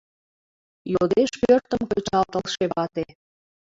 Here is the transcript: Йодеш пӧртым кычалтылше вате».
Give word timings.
Йодеш 0.93 1.31
пӧртым 1.41 1.81
кычалтылше 1.91 2.63
вате». 2.73 3.05